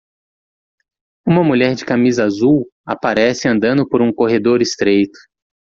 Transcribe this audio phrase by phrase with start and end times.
[1.27, 5.19] Uma mulher de camisa azul aparece andando por um corredor estreito.